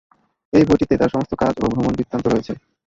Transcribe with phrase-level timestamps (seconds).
[0.53, 2.53] এই বইটিতে তার সমস্ত কাজ ও ভ্রমণ বৃত্তান্ত রয়েছে।